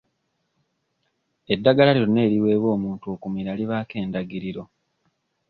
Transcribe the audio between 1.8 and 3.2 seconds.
lyonna eriweebwa omuntu